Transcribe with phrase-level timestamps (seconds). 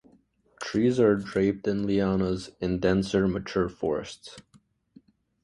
[0.59, 4.35] Trees are draped in lianas in denser, mature forests.